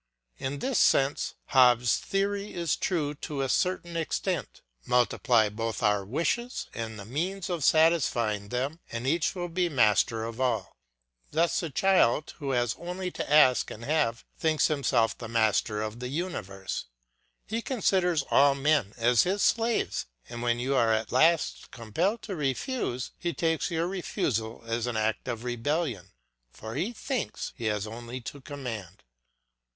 [0.39, 6.65] In this sense Hobbes' theory is true to a certain extent: Multiply both our wishes
[6.73, 10.75] and the means of satisfying them, and each will be master of all.
[11.29, 15.99] Thus the child, who has only to ask and have, thinks himself the master of
[15.99, 16.85] the universe;
[17.45, 22.35] he considers all men as his slaves; and when you are at last compelled to
[22.35, 26.09] refuse, he takes your refusal as an act of rebellion,
[26.51, 29.03] for he thinks he has only to command.